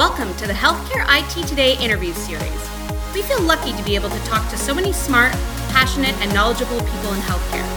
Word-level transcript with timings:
Welcome 0.00 0.34
to 0.36 0.46
the 0.46 0.54
Healthcare 0.54 1.04
IT 1.10 1.46
Today 1.46 1.76
interview 1.76 2.14
series. 2.14 2.70
We 3.12 3.20
feel 3.20 3.42
lucky 3.42 3.74
to 3.74 3.82
be 3.84 3.94
able 3.94 4.08
to 4.08 4.18
talk 4.20 4.48
to 4.48 4.56
so 4.56 4.72
many 4.72 4.94
smart, 4.94 5.30
passionate, 5.72 6.14
and 6.22 6.32
knowledgeable 6.32 6.78
people 6.78 7.12
in 7.12 7.20
healthcare. 7.20 7.68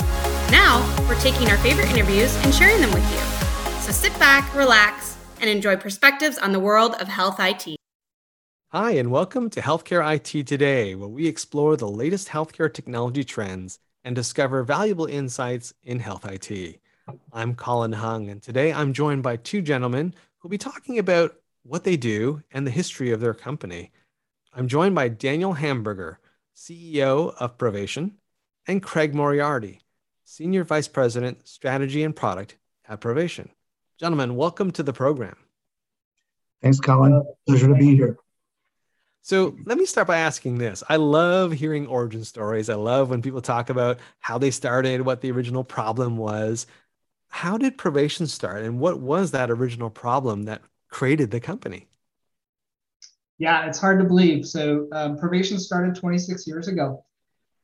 Now, 0.49 0.79
we're 1.05 1.19
taking 1.19 1.49
our 1.49 1.57
favorite 1.57 1.89
interviews 1.89 2.33
and 2.45 2.55
sharing 2.55 2.79
them 2.79 2.93
with 2.93 3.03
you. 3.11 3.81
So 3.81 3.91
sit 3.91 4.17
back, 4.19 4.55
relax, 4.55 5.17
and 5.41 5.49
enjoy 5.49 5.75
perspectives 5.75 6.37
on 6.37 6.53
the 6.53 6.61
world 6.61 6.95
of 7.01 7.09
health 7.09 7.41
IT. 7.41 7.75
Hi, 8.69 8.91
and 8.91 9.11
welcome 9.11 9.49
to 9.49 9.59
Healthcare 9.59 10.15
IT 10.15 10.47
Today, 10.47 10.95
where 10.95 11.09
we 11.09 11.27
explore 11.27 11.75
the 11.75 11.89
latest 11.89 12.29
healthcare 12.29 12.73
technology 12.73 13.25
trends 13.25 13.79
and 14.05 14.15
discover 14.15 14.63
valuable 14.63 15.07
insights 15.07 15.73
in 15.83 15.99
health 15.99 16.25
IT. 16.25 16.79
I'm 17.33 17.53
Colin 17.53 17.91
Hung, 17.91 18.29
and 18.29 18.41
today 18.41 18.71
I'm 18.71 18.93
joined 18.93 19.23
by 19.23 19.35
two 19.35 19.61
gentlemen 19.61 20.13
who'll 20.39 20.49
be 20.49 20.57
talking 20.57 20.99
about 20.99 21.35
what 21.63 21.85
they 21.85 21.97
do 21.97 22.43
and 22.51 22.67
the 22.67 22.71
history 22.71 23.11
of 23.11 23.21
their 23.21 23.33
company. 23.33 23.91
I'm 24.53 24.67
joined 24.67 24.95
by 24.95 25.07
Daniel 25.07 25.53
Hamburger, 25.53 26.19
CEO 26.55 27.33
of 27.39 27.57
Provation, 27.57 28.11
and 28.67 28.83
Craig 28.83 29.15
Moriarty, 29.15 29.81
Senior 30.25 30.65
Vice 30.65 30.87
President, 30.87 31.47
Strategy 31.47 32.03
and 32.03 32.15
Product 32.15 32.57
at 32.87 32.99
Provation. 32.99 33.49
Gentlemen, 33.99 34.35
welcome 34.35 34.71
to 34.71 34.83
the 34.83 34.93
program. 34.93 35.37
Thanks, 36.61 36.79
Colin. 36.79 37.23
Pleasure 37.47 37.69
to 37.69 37.75
be 37.75 37.95
here. 37.95 38.17
So 39.21 39.55
let 39.65 39.77
me 39.77 39.85
start 39.85 40.07
by 40.07 40.17
asking 40.17 40.57
this. 40.57 40.83
I 40.89 40.97
love 40.97 41.53
hearing 41.53 41.87
origin 41.87 42.25
stories. 42.25 42.69
I 42.69 42.75
love 42.75 43.09
when 43.09 43.21
people 43.21 43.41
talk 43.41 43.69
about 43.69 43.99
how 44.19 44.37
they 44.37 44.51
started, 44.51 45.01
what 45.01 45.21
the 45.21 45.31
original 45.31 45.63
problem 45.63 46.17
was. 46.17 46.67
How 47.29 47.57
did 47.57 47.77
Provation 47.77 48.27
start, 48.27 48.63
and 48.63 48.79
what 48.79 48.99
was 48.99 49.31
that 49.31 49.49
original 49.49 49.89
problem 49.89 50.43
that 50.43 50.61
created 50.93 51.31
the 51.31 51.39
company? 51.39 51.87
Yeah, 53.39 53.65
it's 53.65 53.79
hard 53.79 53.99
to 53.99 54.05
believe. 54.05 54.45
So 54.45 54.87
um, 54.93 55.17
Provation 55.17 55.59
started 55.59 55.95
26 55.95 56.47
years 56.47 56.67
ago 56.67 57.03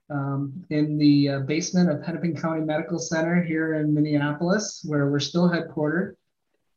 um, 0.09 0.65
in 0.71 0.97
the 0.97 1.29
uh, 1.29 1.39
basement 1.41 1.91
of 1.91 2.03
Hennepin 2.03 2.35
County 2.35 2.61
Medical 2.61 2.97
Center 2.97 3.41
here 3.43 3.75
in 3.75 3.93
Minneapolis, 3.93 4.83
where 4.83 5.09
we're 5.09 5.19
still 5.19 5.47
headquartered. 5.47 6.15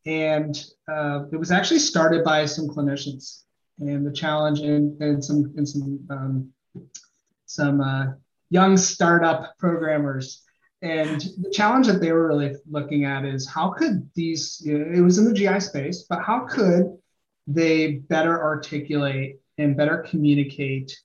And 0.05 0.63
uh, 0.89 1.25
it 1.33 1.37
was 1.37 1.51
actually 1.51 1.81
started 1.81 2.23
by 2.23 2.45
some 2.45 2.69
clinicians. 2.69 3.43
And 3.79 4.07
the 4.07 4.13
challenge 4.13 4.61
and, 4.61 5.01
and 5.01 5.25
some 5.25 5.55
and 5.57 5.67
some 5.67 6.07
um, 6.11 6.53
some 7.47 7.81
uh, 7.81 8.13
young 8.51 8.77
startup 8.77 9.57
programmers. 9.59 10.45
And 10.83 11.21
the 11.41 11.51
challenge 11.51 11.87
that 11.87 12.01
they 12.01 12.11
were 12.13 12.27
really 12.27 12.55
looking 12.69 13.05
at 13.05 13.25
is 13.25 13.49
how 13.49 13.71
could 13.71 14.11
these, 14.15 14.61
you 14.65 14.79
know, 14.79 14.93
it 14.93 15.01
was 15.01 15.19
in 15.19 15.25
the 15.25 15.33
GI 15.33 15.61
space, 15.61 16.05
but 16.09 16.23
how 16.23 16.41
could 16.41 16.99
they 17.47 17.93
better 18.09 18.43
articulate 18.43 19.41
and 19.59 19.77
better 19.77 19.99
communicate 19.99 20.97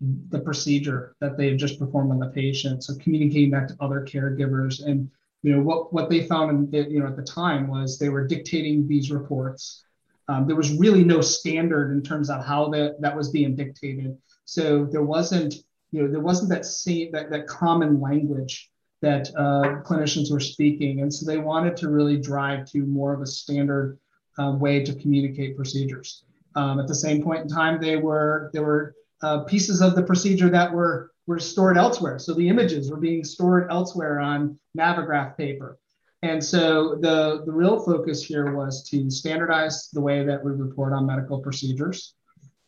the 0.00 0.40
procedure 0.40 1.14
that 1.20 1.36
they've 1.36 1.58
just 1.58 1.78
performed 1.78 2.10
on 2.10 2.18
the 2.18 2.28
patient. 2.28 2.82
So 2.82 2.94
communicating 3.00 3.50
that 3.50 3.68
to 3.68 3.76
other 3.80 4.04
caregivers. 4.04 4.84
And 4.84 5.10
you 5.42 5.54
know 5.54 5.62
what, 5.62 5.92
what 5.92 6.08
they 6.08 6.26
found 6.26 6.74
in, 6.74 6.90
you 6.90 7.00
know 7.00 7.06
at 7.06 7.16
the 7.16 7.22
time 7.22 7.68
was 7.68 7.98
they 7.98 8.08
were 8.08 8.26
dictating 8.26 8.88
these 8.88 9.10
reports. 9.10 9.84
Um, 10.28 10.46
there 10.46 10.56
was 10.56 10.72
really 10.72 11.04
no 11.04 11.20
standard 11.20 11.92
in 11.92 12.02
terms 12.02 12.30
of 12.30 12.44
how 12.44 12.68
that, 12.70 13.00
that 13.00 13.16
was 13.16 13.30
being 13.30 13.56
dictated. 13.56 14.16
So 14.44 14.86
there 14.86 15.02
wasn't, 15.02 15.54
you 15.90 16.02
know, 16.02 16.10
there 16.10 16.20
wasn't 16.20 16.50
that 16.50 16.64
same 16.64 17.12
that, 17.12 17.30
that 17.30 17.46
common 17.46 18.00
language 18.00 18.70
that 19.02 19.30
uh, 19.36 19.82
clinicians 19.82 20.30
were 20.30 20.40
speaking. 20.40 21.00
And 21.00 21.12
so 21.12 21.24
they 21.24 21.38
wanted 21.38 21.76
to 21.78 21.88
really 21.88 22.18
drive 22.18 22.66
to 22.72 22.84
more 22.84 23.14
of 23.14 23.22
a 23.22 23.26
standard 23.26 23.98
uh, 24.38 24.52
way 24.52 24.84
to 24.84 24.94
communicate 24.94 25.56
procedures. 25.56 26.24
Um, 26.54 26.80
at 26.80 26.88
the 26.88 26.94
same 26.94 27.22
point 27.22 27.42
in 27.42 27.48
time, 27.48 27.80
they 27.80 27.96
were 27.96 28.50
there 28.52 28.64
were 28.64 28.94
uh, 29.22 29.44
pieces 29.44 29.80
of 29.80 29.94
the 29.94 30.02
procedure 30.02 30.50
that 30.50 30.72
were 30.72 31.10
were 31.26 31.38
stored 31.38 31.76
elsewhere. 31.76 32.18
So 32.18 32.34
the 32.34 32.48
images 32.48 32.90
were 32.90 32.96
being 32.96 33.22
stored 33.24 33.70
elsewhere 33.70 34.18
on 34.18 34.58
Navigraph 34.76 35.36
paper. 35.36 35.78
And 36.22 36.44
so 36.44 36.96
the, 36.96 37.42
the 37.46 37.52
real 37.52 37.80
focus 37.80 38.22
here 38.22 38.54
was 38.54 38.82
to 38.90 39.10
standardize 39.10 39.88
the 39.92 40.00
way 40.00 40.24
that 40.24 40.44
we 40.44 40.50
report 40.50 40.92
on 40.92 41.06
medical 41.06 41.38
procedures. 41.40 42.14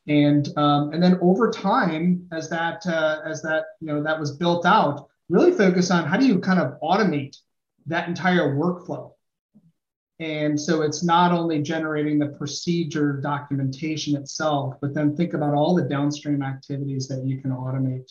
And, 0.09 0.49
um, 0.57 0.93
and 0.93 1.03
then 1.03 1.19
over 1.21 1.51
time, 1.51 2.27
as 2.33 2.49
that, 2.51 2.87
uh, 2.87 3.21
as 3.27 3.43
that, 3.43 3.65
you 3.81 3.89
know, 3.89 4.03
that 4.03 4.19
was 4.19 4.37
built 4.37 4.65
out, 4.65 5.09
really 5.33 5.53
focus 5.53 5.91
on 5.91 6.07
how 6.07 6.17
do 6.17 6.27
you 6.27 6.39
kind 6.39 6.61
of 6.61 6.79
automate 6.81 7.37
that 7.87 8.09
entire 8.09 8.55
workflow 8.55 9.13
and 10.23 10.61
so 10.61 10.83
it's 10.83 11.03
not 11.03 11.33
only 11.33 11.61
generating 11.61 12.19
the 12.19 12.29
procedure 12.29 13.15
documentation 13.21 14.17
itself, 14.17 14.77
but 14.81 14.95
then 14.95 15.17
think 15.17 15.35
about 15.35 15.53
all 15.53 15.75
the 15.75 15.83
downstream 15.83 16.43
activities 16.43 17.09
that 17.09 17.25
you 17.27 17.41
can 17.41 17.51
automate. 17.51 18.09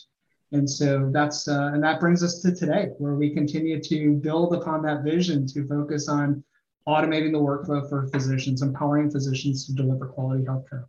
And 0.52 0.68
so 0.68 1.08
that's, 1.10 1.48
uh, 1.48 1.70
and 1.72 1.82
that 1.82 2.00
brings 2.00 2.22
us 2.22 2.40
to 2.40 2.54
today, 2.54 2.90
where 2.98 3.14
we 3.14 3.30
continue 3.30 3.82
to 3.82 4.12
build 4.16 4.54
upon 4.54 4.82
that 4.82 5.02
vision 5.02 5.46
to 5.48 5.66
focus 5.66 6.06
on 6.08 6.44
automating 6.86 7.32
the 7.32 7.38
workflow 7.38 7.88
for 7.88 8.06
physicians, 8.08 8.60
empowering 8.60 9.10
physicians 9.10 9.66
to 9.66 9.72
deliver 9.72 10.08
quality 10.08 10.44
healthcare. 10.44 10.84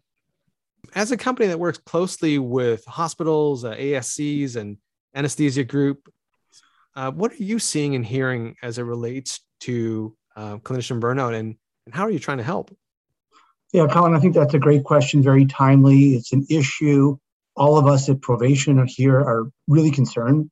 As 0.94 1.14
a 1.14 1.18
company 1.18 1.48
that 1.48 1.60
works 1.60 1.78
closely 1.78 2.38
with 2.38 2.84
hospitals, 2.84 3.64
uh, 3.64 3.76
ASCs, 3.76 4.58
and 4.58 4.78
anesthesia 5.16 5.64
group, 5.64 6.12
uh, 6.96 7.12
what 7.12 7.32
are 7.32 7.44
you 7.44 7.60
seeing 7.60 7.96
and 7.96 8.06
hearing 8.06 8.56
as 8.62 8.78
it 8.78 8.84
relates 8.84 9.42
to 9.62 10.16
uh, 10.36 10.58
clinician 10.58 11.00
burnout 11.00 11.34
and, 11.34 11.56
and 11.86 11.96
how 11.96 12.04
are 12.04 12.12
you 12.12 12.20
trying 12.20 12.38
to 12.38 12.44
help? 12.44 12.76
Yeah, 13.72 13.88
Colin, 13.88 14.14
I 14.14 14.20
think 14.20 14.36
that's 14.36 14.54
a 14.54 14.60
great 14.60 14.84
question, 14.84 15.24
very 15.24 15.46
timely. 15.46 16.14
It's 16.14 16.32
an 16.32 16.46
issue. 16.50 17.18
All 17.56 17.78
of 17.78 17.88
us 17.88 18.08
at 18.08 18.22
Provation 18.22 18.84
here 18.88 19.20
are 19.20 19.50
really 19.68 19.90
concerned 19.90 20.52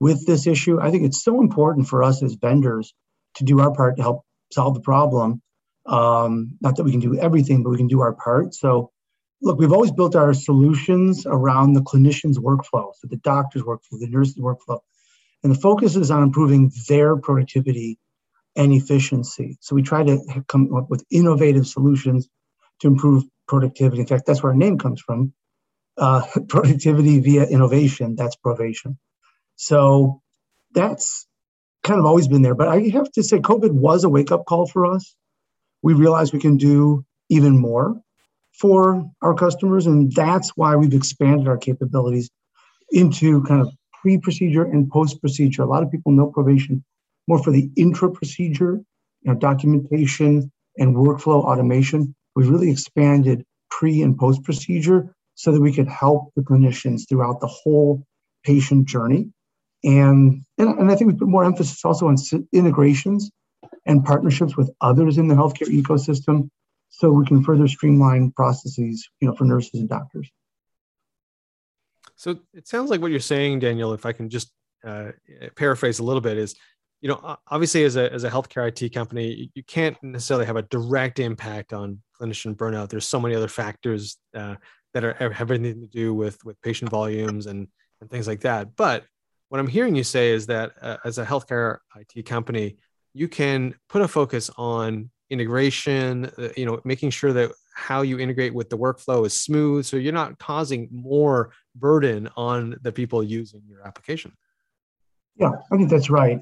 with 0.00 0.26
this 0.26 0.46
issue. 0.46 0.80
I 0.80 0.90
think 0.90 1.04
it's 1.04 1.22
so 1.22 1.40
important 1.40 1.86
for 1.86 2.02
us 2.02 2.22
as 2.22 2.34
vendors 2.34 2.94
to 3.34 3.44
do 3.44 3.60
our 3.60 3.72
part 3.72 3.96
to 3.96 4.02
help 4.02 4.24
solve 4.50 4.74
the 4.74 4.80
problem. 4.80 5.42
Um, 5.86 6.56
not 6.60 6.76
that 6.76 6.84
we 6.84 6.92
can 6.92 7.00
do 7.00 7.18
everything, 7.18 7.62
but 7.62 7.70
we 7.70 7.76
can 7.76 7.88
do 7.88 8.00
our 8.00 8.12
part. 8.12 8.54
So, 8.54 8.90
look, 9.42 9.58
we've 9.58 9.72
always 9.72 9.92
built 9.92 10.16
our 10.16 10.32
solutions 10.32 11.26
around 11.26 11.74
the 11.74 11.82
clinician's 11.82 12.38
workflow, 12.38 12.92
so 12.94 13.08
the 13.08 13.16
doctor's 13.16 13.62
workflow, 13.62 13.98
the 13.98 14.08
nurse's 14.08 14.38
workflow. 14.38 14.80
And 15.42 15.54
the 15.54 15.58
focus 15.58 15.96
is 15.96 16.10
on 16.10 16.22
improving 16.22 16.70
their 16.88 17.16
productivity 17.16 17.98
and 18.54 18.72
efficiency. 18.72 19.58
So 19.60 19.74
we 19.74 19.82
try 19.82 20.04
to 20.04 20.44
come 20.46 20.74
up 20.74 20.90
with 20.90 21.04
innovative 21.10 21.66
solutions 21.66 22.28
to 22.80 22.88
improve 22.88 23.24
productivity. 23.48 24.00
In 24.00 24.06
fact, 24.06 24.26
that's 24.26 24.42
where 24.42 24.52
our 24.52 24.58
name 24.58 24.78
comes 24.78 25.00
from. 25.00 25.32
Uh, 25.96 26.22
productivity 26.48 27.20
via 27.20 27.44
innovation, 27.44 28.14
that's 28.16 28.36
Provation. 28.36 28.98
So 29.56 30.22
that's 30.72 31.26
kind 31.82 31.98
of 31.98 32.06
always 32.06 32.28
been 32.28 32.42
there. 32.42 32.54
But 32.54 32.68
I 32.68 32.88
have 32.88 33.10
to 33.12 33.22
say, 33.22 33.38
COVID 33.38 33.72
was 33.72 34.04
a 34.04 34.08
wake 34.08 34.32
up 34.32 34.44
call 34.46 34.66
for 34.66 34.86
us. 34.86 35.14
We 35.82 35.94
realized 35.94 36.32
we 36.32 36.40
can 36.40 36.56
do 36.56 37.04
even 37.28 37.58
more 37.58 38.00
for 38.52 39.10
our 39.20 39.34
customers. 39.34 39.86
And 39.86 40.12
that's 40.12 40.50
why 40.50 40.76
we've 40.76 40.94
expanded 40.94 41.48
our 41.48 41.56
capabilities 41.56 42.30
into 42.90 43.42
kind 43.44 43.62
of 43.62 43.72
pre 44.02 44.18
procedure 44.18 44.64
and 44.64 44.90
post 44.90 45.20
procedure. 45.20 45.62
A 45.62 45.66
lot 45.66 45.82
of 45.82 45.90
people 45.90 46.12
know 46.12 46.30
Provation 46.30 46.82
more 47.28 47.42
for 47.42 47.52
the 47.52 47.70
intra 47.76 48.10
procedure, 48.10 48.80
you 49.22 49.32
know, 49.32 49.34
documentation 49.34 50.50
and 50.76 50.96
workflow 50.96 51.44
automation. 51.44 52.14
We've 52.34 52.48
really 52.48 52.70
expanded 52.70 53.44
pre 53.70 54.02
and 54.02 54.18
post 54.18 54.42
procedure 54.42 55.14
so 55.34 55.52
that 55.52 55.60
we 55.60 55.72
could 55.72 55.88
help 55.88 56.32
the 56.34 56.42
clinicians 56.42 57.08
throughout 57.08 57.40
the 57.40 57.46
whole 57.46 58.04
patient 58.44 58.86
journey. 58.86 59.30
And, 59.84 60.42
and, 60.58 60.78
and 60.78 60.90
I 60.90 60.96
think 60.96 61.12
we 61.12 61.18
put 61.18 61.28
more 61.28 61.44
emphasis 61.44 61.84
also 61.84 62.08
on 62.08 62.16
integrations 62.52 63.30
and 63.86 64.04
partnerships 64.04 64.56
with 64.56 64.70
others 64.80 65.18
in 65.18 65.28
the 65.28 65.34
healthcare 65.34 65.68
ecosystem 65.68 66.48
so 66.90 67.10
we 67.10 67.24
can 67.24 67.42
further 67.42 67.66
streamline 67.66 68.32
processes 68.32 69.08
you 69.20 69.28
know, 69.28 69.34
for 69.34 69.44
nurses 69.44 69.80
and 69.80 69.88
doctors. 69.88 70.30
So 72.22 72.38
it 72.54 72.68
sounds 72.68 72.88
like 72.88 73.00
what 73.00 73.10
you're 73.10 73.18
saying, 73.18 73.58
Daniel, 73.58 73.92
if 73.94 74.06
I 74.06 74.12
can 74.12 74.30
just 74.30 74.52
uh, 74.86 75.10
paraphrase 75.56 75.98
a 75.98 76.04
little 76.04 76.20
bit, 76.20 76.38
is 76.38 76.54
you 77.00 77.08
know, 77.08 77.36
obviously 77.48 77.82
as 77.82 77.96
a, 77.96 78.12
as 78.12 78.22
a 78.22 78.30
healthcare 78.30 78.68
IT 78.68 78.94
company, 78.94 79.50
you 79.54 79.64
can't 79.64 80.00
necessarily 80.04 80.46
have 80.46 80.54
a 80.54 80.62
direct 80.62 81.18
impact 81.18 81.72
on 81.72 82.00
clinician 82.20 82.54
burnout. 82.54 82.90
There's 82.90 83.08
so 83.08 83.18
many 83.18 83.34
other 83.34 83.48
factors 83.48 84.18
uh, 84.36 84.54
that 84.94 85.02
are 85.02 85.14
have 85.14 85.32
everything 85.32 85.80
to 85.80 85.88
do 85.88 86.14
with 86.14 86.38
with 86.44 86.62
patient 86.62 86.92
volumes 86.92 87.46
and 87.46 87.66
and 88.00 88.08
things 88.08 88.28
like 88.28 88.42
that. 88.42 88.76
But 88.76 89.02
what 89.48 89.58
I'm 89.58 89.66
hearing 89.66 89.96
you 89.96 90.04
say 90.04 90.30
is 90.30 90.46
that 90.46 90.74
uh, 90.80 90.98
as 91.04 91.18
a 91.18 91.26
healthcare 91.26 91.78
IT 91.96 92.24
company, 92.24 92.76
you 93.14 93.26
can 93.26 93.74
put 93.88 94.00
a 94.00 94.06
focus 94.06 94.48
on 94.56 95.10
integration. 95.28 96.26
Uh, 96.38 96.50
you 96.56 96.66
know, 96.66 96.80
making 96.84 97.10
sure 97.10 97.32
that 97.32 97.50
how 97.74 98.02
you 98.02 98.18
integrate 98.18 98.54
with 98.54 98.70
the 98.70 98.78
workflow 98.78 99.26
is 99.26 99.38
smooth, 99.38 99.84
so 99.84 99.96
you're 99.96 100.12
not 100.12 100.38
causing 100.38 100.88
more 100.90 101.50
burden 101.74 102.28
on 102.36 102.76
the 102.82 102.92
people 102.92 103.22
using 103.22 103.62
your 103.66 103.86
application. 103.86 104.32
Yeah, 105.36 105.52
I 105.70 105.76
think 105.76 105.90
that's 105.90 106.10
right. 106.10 106.40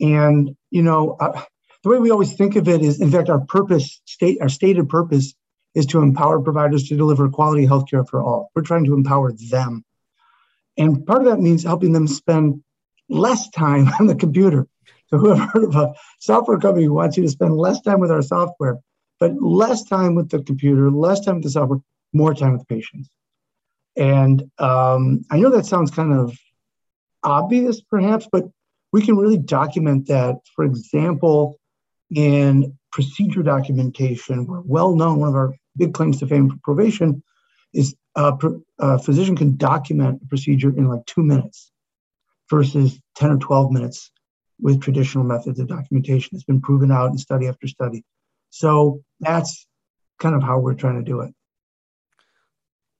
And, 0.00 0.56
you 0.70 0.82
know, 0.82 1.16
uh, 1.20 1.42
the 1.82 1.88
way 1.88 1.98
we 1.98 2.10
always 2.10 2.34
think 2.34 2.56
of 2.56 2.68
it 2.68 2.82
is, 2.82 3.00
in 3.00 3.10
fact, 3.10 3.28
our 3.28 3.40
purpose, 3.40 4.00
state, 4.04 4.38
our 4.40 4.48
stated 4.48 4.88
purpose 4.88 5.34
is 5.74 5.86
to 5.86 6.00
empower 6.00 6.40
providers 6.40 6.88
to 6.88 6.96
deliver 6.96 7.28
quality 7.28 7.66
healthcare 7.66 8.08
for 8.08 8.22
all. 8.22 8.50
We're 8.54 8.62
trying 8.62 8.84
to 8.86 8.94
empower 8.94 9.32
them. 9.32 9.84
And 10.76 11.06
part 11.06 11.20
of 11.20 11.26
that 11.26 11.40
means 11.40 11.62
helping 11.62 11.92
them 11.92 12.06
spend 12.06 12.62
less 13.08 13.50
time 13.50 13.88
on 14.00 14.06
the 14.06 14.14
computer. 14.14 14.66
So 15.08 15.18
whoever 15.18 15.40
heard 15.52 15.64
of 15.64 15.76
a 15.76 15.94
software 16.18 16.58
company 16.58 16.86
who 16.86 16.94
wants 16.94 17.16
you 17.16 17.22
to 17.24 17.28
spend 17.28 17.56
less 17.56 17.80
time 17.80 18.00
with 18.00 18.10
our 18.10 18.22
software, 18.22 18.78
but 19.20 19.40
less 19.40 19.84
time 19.84 20.14
with 20.14 20.30
the 20.30 20.42
computer, 20.42 20.90
less 20.90 21.20
time 21.20 21.36
with 21.36 21.44
the 21.44 21.50
software, 21.50 21.78
more 22.12 22.34
time 22.34 22.54
with 22.54 22.66
patients. 22.66 23.08
And 23.96 24.50
um, 24.58 25.24
I 25.30 25.38
know 25.38 25.50
that 25.50 25.66
sounds 25.66 25.90
kind 25.90 26.12
of 26.12 26.36
obvious, 27.22 27.82
perhaps, 27.82 28.26
but 28.32 28.44
we 28.92 29.02
can 29.02 29.16
really 29.16 29.38
document 29.38 30.06
that. 30.08 30.36
For 30.56 30.64
example, 30.64 31.60
in 32.10 32.76
procedure 32.92 33.42
documentation, 33.42 34.46
we're 34.46 34.62
well 34.62 34.96
known, 34.96 35.20
one 35.20 35.28
of 35.28 35.34
our 35.34 35.54
big 35.76 35.94
claims 35.94 36.18
to 36.20 36.26
fame 36.26 36.50
for 36.50 36.56
Provation 36.56 37.22
is 37.72 37.94
a, 38.16 38.32
a 38.78 38.98
physician 38.98 39.36
can 39.36 39.56
document 39.56 40.22
a 40.22 40.26
procedure 40.26 40.70
in 40.70 40.88
like 40.88 41.04
two 41.06 41.22
minutes 41.22 41.70
versus 42.48 42.98
10 43.16 43.30
or 43.30 43.38
12 43.38 43.70
minutes 43.70 44.10
with 44.60 44.80
traditional 44.80 45.24
methods 45.24 45.60
of 45.60 45.68
documentation. 45.68 46.30
It's 46.34 46.44
been 46.44 46.60
proven 46.60 46.90
out 46.90 47.10
in 47.10 47.18
study 47.18 47.46
after 47.46 47.68
study. 47.68 48.04
So 48.50 49.02
that's 49.20 49.66
kind 50.18 50.34
of 50.34 50.42
how 50.42 50.58
we're 50.58 50.74
trying 50.74 50.98
to 50.98 51.04
do 51.04 51.20
it. 51.20 51.34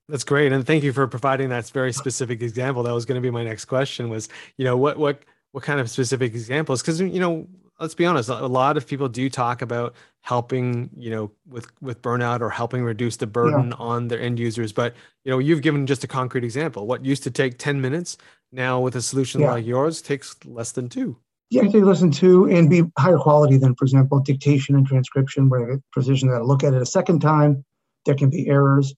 That's 0.09 0.25
great, 0.25 0.53
and 0.53 0.67
thank 0.67 0.83
you 0.83 0.93
for 0.93 1.07
providing 1.07 1.51
that 1.51 1.69
very 1.71 1.93
specific 1.93 2.43
example. 2.43 2.83
That 2.83 2.95
was 2.95 3.05
going 3.05 3.21
to 3.21 3.25
be 3.25 3.31
my 3.31 3.45
next 3.45 3.67
question. 3.67 4.09
Was 4.09 4.29
you 4.57 4.65
know 4.65 4.77
what 4.77 4.99
what 4.99 5.23
what 5.53 5.63
kind 5.63 5.79
of 5.79 5.89
specific 5.89 6.33
examples? 6.33 6.83
Because 6.83 7.01
you 7.01 7.21
know, 7.21 7.47
let's 7.79 7.95
be 7.95 8.07
honest, 8.07 8.29
a 8.29 8.47
lot 8.47 8.77
of 8.77 8.89
people 8.89 9.09
do 9.09 9.31
talk 9.31 9.63
about 9.63 9.95
helping 10.23 10.91
you 10.97 11.11
know 11.11 11.31
with 11.49 11.69
with 11.81 12.03
burnout 12.03 12.41
or 12.41 12.51
helping 12.51 12.83
reduce 12.83 13.19
the 13.19 13.27
burden 13.27 13.69
yeah. 13.69 13.77
on 13.79 14.09
their 14.09 14.21
end 14.21 14.41
users. 14.41 14.73
But 14.73 14.95
you 15.25 15.31
know, 15.31 15.39
you've 15.39 15.63
given 15.63 15.87
just 15.87 16.03
a 16.03 16.09
concrete 16.09 16.43
example. 16.43 16.89
What 16.89 17.05
used 17.05 17.23
to 17.23 17.31
take 17.31 17.59
ten 17.59 17.81
minutes 17.81 18.17
now 18.51 18.81
with 18.81 18.97
a 18.97 19.03
solution 19.03 19.43
yeah. 19.43 19.53
like 19.53 19.65
yours 19.65 20.03
takes 20.03 20.35
less 20.45 20.73
than 20.73 20.89
two. 20.89 21.19
Yeah, 21.51 21.63
less 21.63 22.01
than 22.01 22.13
two 22.13 22.49
and 22.49 22.71
be 22.71 22.85
higher 22.97 23.19
quality 23.19 23.59
than, 23.59 23.75
for 23.75 23.85
example, 23.85 24.21
dictation 24.21 24.77
and 24.77 24.87
transcription, 24.87 25.49
where 25.49 25.73
a 25.73 25.79
physician 25.93 26.29
got 26.29 26.39
to 26.39 26.45
look 26.45 26.63
at 26.63 26.75
it 26.75 26.81
a 26.81 26.87
second 26.87 27.21
time. 27.21 27.65
There 28.07 28.15
can 28.15 28.31
be 28.31 28.49
errors 28.49 28.95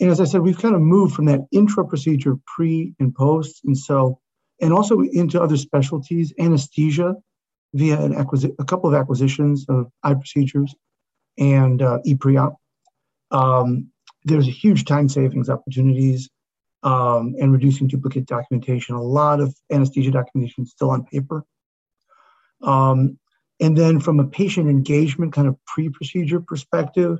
and 0.00 0.10
as 0.10 0.20
I 0.20 0.24
said, 0.24 0.42
we've 0.42 0.58
kind 0.58 0.74
of 0.74 0.80
moved 0.80 1.14
from 1.14 1.26
that 1.26 1.40
intra 1.52 1.86
procedure 1.86 2.36
pre 2.46 2.94
and 2.98 3.14
post. 3.14 3.62
And 3.64 3.76
so, 3.76 4.20
and 4.60 4.72
also 4.72 5.00
into 5.00 5.40
other 5.40 5.56
specialties, 5.56 6.32
anesthesia 6.38 7.14
via 7.74 8.00
an 8.00 8.14
acquisi- 8.14 8.54
a 8.58 8.64
couple 8.64 8.88
of 8.88 8.94
acquisitions 8.94 9.64
of 9.68 9.90
iProcedures 10.04 10.70
and 11.38 11.80
uh, 11.82 11.98
ePreop. 12.06 12.56
Um, 13.30 13.90
there's 14.24 14.48
a 14.48 14.52
huge 14.52 14.84
time 14.84 15.08
savings 15.08 15.48
opportunities 15.48 16.28
um, 16.82 17.34
and 17.40 17.52
reducing 17.52 17.86
duplicate 17.86 18.26
documentation. 18.26 18.94
A 18.94 19.02
lot 19.02 19.40
of 19.40 19.54
anesthesia 19.72 20.10
documentation 20.10 20.66
still 20.66 20.90
on 20.90 21.04
paper. 21.04 21.44
Um, 22.62 23.18
and 23.60 23.76
then 23.76 24.00
from 24.00 24.20
a 24.20 24.26
patient 24.26 24.68
engagement 24.68 25.32
kind 25.32 25.48
of 25.48 25.56
pre-procedure 25.64 26.40
perspective, 26.40 27.18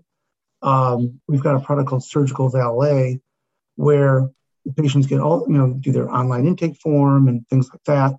um, 0.63 1.21
we've 1.29 1.43
got 1.43 1.57
a 1.57 1.61
product 1.61 1.89
called 1.89 2.05
Surgical 2.05 2.49
Valet, 2.49 3.21
where 3.77 4.29
the 4.65 4.73
patients 4.73 5.07
get 5.07 5.21
all, 5.21 5.47
you 5.49 5.57
know, 5.57 5.73
do 5.73 5.93
their 5.93 6.11
online 6.11 6.47
intake 6.47 6.77
form 6.77 7.29
and 7.29 7.47
things 7.49 7.69
like 7.71 7.85
that. 7.85 8.15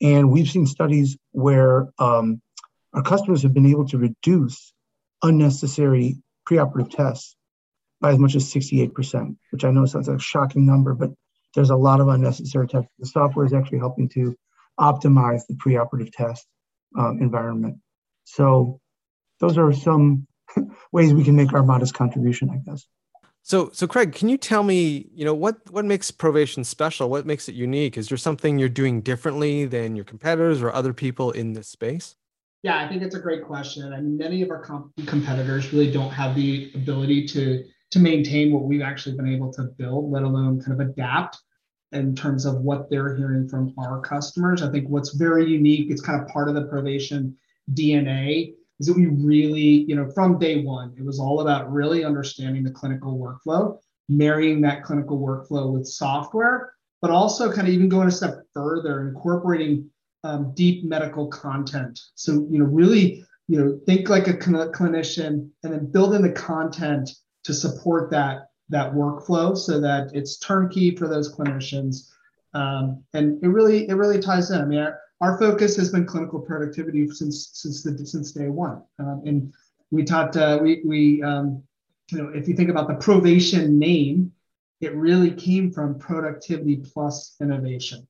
And 0.00 0.32
we've 0.32 0.48
seen 0.48 0.66
studies 0.66 1.16
where 1.30 1.92
um, 1.98 2.40
our 2.92 3.02
customers 3.02 3.42
have 3.42 3.54
been 3.54 3.66
able 3.66 3.86
to 3.88 3.98
reduce 3.98 4.72
unnecessary 5.22 6.16
preoperative 6.48 6.90
tests 6.90 7.36
by 8.00 8.10
as 8.10 8.18
much 8.18 8.34
as 8.34 8.52
68%, 8.52 9.36
which 9.50 9.64
I 9.64 9.70
know 9.70 9.86
sounds 9.86 10.08
like 10.08 10.16
a 10.16 10.20
shocking 10.20 10.66
number, 10.66 10.94
but 10.94 11.10
there's 11.54 11.70
a 11.70 11.76
lot 11.76 12.00
of 12.00 12.08
unnecessary 12.08 12.66
tests. 12.66 12.90
The 12.98 13.06
software 13.06 13.46
is 13.46 13.52
actually 13.52 13.78
helping 13.78 14.08
to 14.10 14.36
optimize 14.78 15.42
the 15.48 15.54
preoperative 15.54 16.12
test 16.12 16.46
um, 16.98 17.18
environment. 17.20 17.78
So 18.24 18.80
those 19.40 19.58
are 19.58 19.72
some 19.72 20.26
ways 20.92 21.14
we 21.14 21.24
can 21.24 21.36
make 21.36 21.52
our 21.52 21.62
modest 21.62 21.94
contribution, 21.94 22.50
I 22.50 22.58
guess. 22.68 22.86
So, 23.44 23.70
so 23.72 23.88
Craig, 23.88 24.12
can 24.12 24.28
you 24.28 24.38
tell 24.38 24.62
me, 24.62 25.08
you 25.12 25.24
know, 25.24 25.34
what 25.34 25.58
what 25.70 25.84
makes 25.84 26.12
Provation 26.12 26.64
special? 26.64 27.10
What 27.10 27.26
makes 27.26 27.48
it 27.48 27.56
unique? 27.56 27.98
Is 27.98 28.08
there 28.08 28.18
something 28.18 28.58
you're 28.58 28.68
doing 28.68 29.00
differently 29.00 29.64
than 29.64 29.96
your 29.96 30.04
competitors 30.04 30.62
or 30.62 30.72
other 30.72 30.92
people 30.92 31.32
in 31.32 31.52
this 31.52 31.68
space? 31.68 32.14
Yeah, 32.62 32.78
I 32.78 32.88
think 32.88 33.02
it's 33.02 33.16
a 33.16 33.20
great 33.20 33.44
question. 33.44 33.92
I 33.92 34.00
mean, 34.00 34.16
many 34.16 34.42
of 34.42 34.50
our 34.50 34.62
comp- 34.62 34.94
competitors 35.06 35.72
really 35.72 35.90
don't 35.90 36.12
have 36.12 36.36
the 36.36 36.70
ability 36.76 37.26
to 37.28 37.64
to 37.90 37.98
maintain 37.98 38.52
what 38.52 38.62
we've 38.62 38.80
actually 38.80 39.16
been 39.16 39.28
able 39.28 39.52
to 39.54 39.64
build, 39.76 40.10
let 40.12 40.22
alone 40.22 40.60
kind 40.60 40.80
of 40.80 40.88
adapt 40.88 41.38
in 41.92 42.14
terms 42.14 42.44
of 42.44 42.60
what 42.60 42.88
they're 42.88 43.16
hearing 43.16 43.48
from 43.48 43.74
our 43.78 44.00
customers. 44.00 44.62
I 44.62 44.70
think 44.70 44.88
what's 44.88 45.14
very 45.14 45.46
unique, 45.46 45.90
it's 45.90 46.00
kind 46.00 46.20
of 46.20 46.28
part 46.28 46.48
of 46.48 46.54
the 46.54 46.66
Provation 46.66 47.34
DNA 47.72 48.54
is 48.80 48.86
that 48.86 48.96
we 48.96 49.06
really, 49.06 49.84
you 49.86 49.94
know, 49.94 50.10
from 50.10 50.38
day 50.38 50.62
one, 50.62 50.94
it 50.98 51.04
was 51.04 51.20
all 51.20 51.40
about 51.40 51.70
really 51.70 52.04
understanding 52.04 52.64
the 52.64 52.70
clinical 52.70 53.18
workflow, 53.18 53.78
marrying 54.08 54.60
that 54.62 54.82
clinical 54.82 55.18
workflow 55.20 55.72
with 55.72 55.86
software, 55.86 56.72
but 57.00 57.10
also 57.10 57.52
kind 57.52 57.68
of 57.68 57.74
even 57.74 57.88
going 57.88 58.08
a 58.08 58.10
step 58.10 58.42
further, 58.54 59.08
incorporating 59.08 59.88
um, 60.24 60.52
deep 60.54 60.84
medical 60.84 61.28
content. 61.28 62.00
So, 62.14 62.46
you 62.50 62.58
know, 62.58 62.64
really, 62.64 63.24
you 63.48 63.58
know, 63.58 63.78
think 63.86 64.08
like 64.08 64.28
a 64.28 64.42
cl- 64.42 64.72
clinician 64.72 65.50
and 65.62 65.72
then 65.72 65.90
build 65.90 66.14
in 66.14 66.22
the 66.22 66.32
content 66.32 67.10
to 67.44 67.52
support 67.52 68.10
that 68.10 68.48
that 68.72 68.92
workflow 68.92 69.56
so 69.56 69.78
that 69.80 70.10
it's 70.14 70.38
turnkey 70.38 70.96
for 70.96 71.06
those 71.06 71.32
clinicians. 71.32 72.10
Um, 72.54 73.04
and 73.14 73.42
it 73.44 73.48
really 73.48 73.88
it 73.88 73.94
really 73.94 74.20
ties 74.20 74.50
in. 74.50 74.60
I 74.60 74.64
mean, 74.64 74.86
our 75.20 75.38
focus 75.38 75.76
has 75.76 75.90
been 75.90 76.04
clinical 76.04 76.40
productivity 76.40 77.08
since 77.08 77.50
since 77.52 77.82
the 77.82 78.06
since 78.06 78.32
day 78.32 78.48
one, 78.48 78.82
um, 78.98 79.22
and 79.24 79.52
we 79.90 80.02
taught 80.04 80.36
uh, 80.36 80.58
we 80.60 80.82
we 80.84 81.22
um, 81.22 81.62
you 82.10 82.18
know 82.18 82.30
if 82.30 82.48
you 82.48 82.54
think 82.54 82.68
about 82.68 82.88
the 82.88 82.94
Provation 82.94 83.78
name, 83.78 84.32
it 84.80 84.94
really 84.94 85.30
came 85.30 85.70
from 85.70 85.98
productivity 85.98 86.76
plus 86.76 87.36
innovation, 87.40 88.06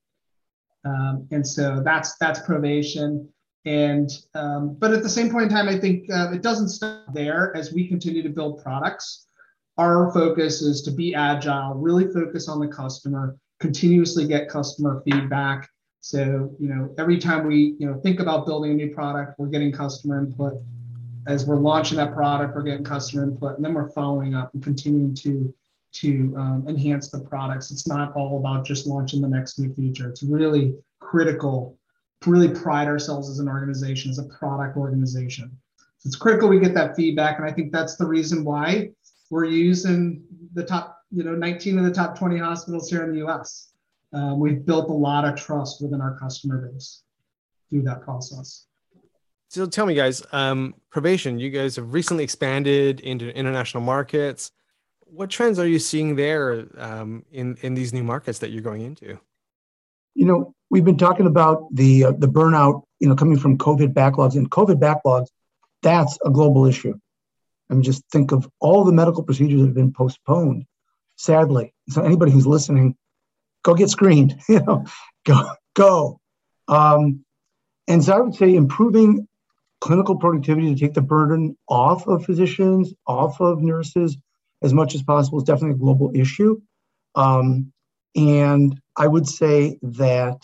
um, 0.83 1.27
and 1.31 1.47
so 1.47 1.81
that's 1.85 2.17
that's 2.17 2.39
Provation. 2.39 3.27
And 3.65 4.09
um, 4.33 4.75
but 4.77 4.91
at 4.91 5.03
the 5.03 5.09
same 5.09 5.29
point 5.29 5.43
in 5.43 5.49
time, 5.49 5.69
I 5.69 5.79
think 5.79 6.09
uh, 6.11 6.31
it 6.33 6.41
doesn't 6.41 6.67
stop 6.67 7.13
there 7.13 7.55
as 7.55 7.71
we 7.71 7.87
continue 7.87 8.23
to 8.23 8.29
build 8.29 8.61
products. 8.61 9.27
Our 9.77 10.13
focus 10.13 10.61
is 10.61 10.81
to 10.83 10.91
be 10.91 11.15
agile, 11.15 11.75
really 11.75 12.07
focus 12.07 12.47
on 12.47 12.59
the 12.59 12.67
customer, 12.67 13.37
continuously 13.59 14.27
get 14.27 14.49
customer 14.49 15.01
feedback, 15.05 15.69
so, 16.03 16.53
you 16.59 16.67
know, 16.67 16.93
every 16.97 17.17
time 17.17 17.47
we, 17.47 17.77
you 17.79 17.87
know, 17.87 17.97
think 18.01 18.19
about 18.19 18.45
building 18.45 18.71
a 18.71 18.73
new 18.73 18.93
product, 18.93 19.39
we're 19.39 19.47
getting 19.47 19.71
customer 19.71 20.19
input. 20.19 20.61
As 21.27 21.45
we're 21.45 21.55
launching 21.55 21.95
that 21.95 22.13
product, 22.13 22.53
we're 22.53 22.63
getting 22.63 22.83
customer 22.83 23.23
input, 23.23 23.55
and 23.55 23.63
then 23.63 23.73
we're 23.73 23.89
following 23.91 24.35
up 24.35 24.53
and 24.53 24.61
continuing 24.61 25.15
to 25.15 25.53
to 25.93 26.33
um, 26.35 26.65
enhance 26.67 27.09
the 27.09 27.19
products. 27.21 27.71
It's 27.71 27.87
not 27.87 28.13
all 28.17 28.37
about 28.37 28.65
just 28.65 28.85
launching 28.85 29.21
the 29.21 29.29
next 29.29 29.57
new 29.59 29.73
feature. 29.75 30.09
It's 30.09 30.23
really 30.23 30.75
critical 30.99 31.77
to 32.21 32.29
really 32.29 32.49
pride 32.49 32.89
ourselves 32.89 33.29
as 33.29 33.39
an 33.39 33.47
organization, 33.47 34.11
as 34.11 34.19
a 34.19 34.23
product 34.23 34.75
organization. 34.75 35.57
So 35.99 36.07
it's 36.07 36.17
critical 36.17 36.49
we 36.49 36.59
get 36.59 36.73
that 36.73 36.97
feedback, 36.97 37.39
and 37.39 37.47
I 37.47 37.53
think 37.53 37.71
that's 37.71 37.95
the 37.95 38.05
reason 38.05 38.43
why 38.43 38.89
we're 39.29 39.45
using 39.45 40.23
the 40.53 40.63
top, 40.63 40.99
you 41.11 41.23
know, 41.23 41.35
19 41.35 41.79
of 41.79 41.85
the 41.85 41.91
top 41.91 42.17
20 42.17 42.37
hospitals 42.37 42.89
here 42.89 43.03
in 43.03 43.11
the 43.11 43.19
U.S 43.19 43.73
uh, 44.13 44.33
we've 44.35 44.65
built 44.65 44.89
a 44.89 44.93
lot 44.93 45.25
of 45.25 45.35
trust 45.35 45.81
within 45.81 46.01
our 46.01 46.17
customer 46.19 46.69
base 46.69 47.01
through 47.69 47.81
that 47.83 48.01
process. 48.01 48.67
So 49.49 49.65
tell 49.65 49.85
me, 49.85 49.93
guys, 49.93 50.23
um, 50.31 50.75
Provation, 50.93 51.39
you 51.39 51.49
guys 51.49 51.75
have 51.75 51.93
recently 51.93 52.23
expanded 52.23 52.99
into 53.01 53.35
international 53.35 53.83
markets. 53.83 54.51
What 55.01 55.29
trends 55.29 55.59
are 55.59 55.67
you 55.67 55.79
seeing 55.79 56.15
there 56.15 56.65
um, 56.77 57.23
in 57.31 57.57
in 57.61 57.75
these 57.75 57.93
new 57.93 58.03
markets 58.03 58.39
that 58.39 58.49
you're 58.49 58.63
going 58.63 58.81
into? 58.81 59.19
You 60.15 60.25
know, 60.25 60.55
we've 60.69 60.85
been 60.85 60.97
talking 60.97 61.27
about 61.27 61.67
the 61.73 62.05
uh, 62.05 62.11
the 62.13 62.27
burnout, 62.27 62.83
you 62.99 63.07
know, 63.07 63.15
coming 63.15 63.37
from 63.37 63.57
COVID 63.59 63.93
backlogs 63.93 64.35
and 64.35 64.49
COVID 64.49 64.79
backlogs. 64.79 65.27
That's 65.83 66.17
a 66.25 66.31
global 66.31 66.65
issue. 66.65 66.99
I 67.73 67.75
mean, 67.75 67.83
just 67.83 68.03
think 68.11 68.31
of 68.31 68.47
all 68.59 68.83
the 68.83 68.91
medical 68.91 69.23
procedures 69.23 69.61
that 69.61 69.67
have 69.67 69.75
been 69.75 69.93
postponed. 69.93 70.65
Sadly, 71.15 71.73
so 71.89 72.03
anybody 72.03 72.31
who's 72.31 72.45
listening 72.45 72.95
go 73.63 73.73
get 73.73 73.89
screened, 73.89 74.39
you 74.49 74.59
know, 74.59 74.85
go, 75.25 75.49
go. 75.73 76.19
Um, 76.67 77.25
and 77.87 78.03
so 78.03 78.13
I 78.13 78.19
would 78.19 78.35
say 78.35 78.53
improving 78.53 79.27
clinical 79.81 80.17
productivity 80.17 80.73
to 80.73 80.79
take 80.79 80.93
the 80.93 81.01
burden 81.01 81.57
off 81.67 82.07
of 82.07 82.25
physicians, 82.25 82.93
off 83.07 83.41
of 83.41 83.61
nurses 83.61 84.17
as 84.61 84.73
much 84.73 84.93
as 84.93 85.01
possible 85.01 85.39
is 85.39 85.43
definitely 85.43 85.75
a 85.75 85.79
global 85.79 86.11
issue. 86.13 86.61
Um, 87.15 87.73
and 88.15 88.79
I 88.95 89.07
would 89.07 89.27
say 89.27 89.79
that 89.81 90.39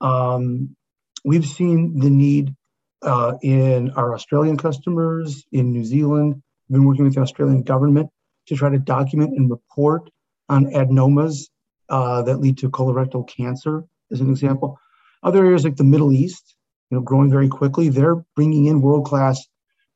um, 0.00 0.76
we've 1.24 1.46
seen 1.46 1.98
the 1.98 2.10
need 2.10 2.54
uh, 3.02 3.34
in 3.42 3.90
our 3.90 4.14
Australian 4.14 4.56
customers, 4.56 5.44
in 5.52 5.72
New 5.72 5.84
Zealand, 5.84 6.41
We've 6.72 6.80
been 6.80 6.88
working 6.88 7.04
with 7.04 7.14
the 7.16 7.20
Australian 7.20 7.64
government 7.64 8.08
to 8.46 8.56
try 8.56 8.70
to 8.70 8.78
document 8.78 9.36
and 9.36 9.50
report 9.50 10.08
on 10.48 10.72
adenomas 10.72 11.50
uh, 11.90 12.22
that 12.22 12.38
lead 12.38 12.56
to 12.58 12.70
colorectal 12.70 13.28
cancer, 13.28 13.84
as 14.10 14.22
an 14.22 14.30
example. 14.30 14.80
Other 15.22 15.44
areas 15.44 15.64
like 15.64 15.76
the 15.76 15.84
Middle 15.84 16.12
East, 16.12 16.56
you 16.90 16.96
know, 16.96 17.02
growing 17.02 17.30
very 17.30 17.50
quickly, 17.50 17.90
they're 17.90 18.24
bringing 18.34 18.64
in 18.64 18.80
world-class 18.80 19.46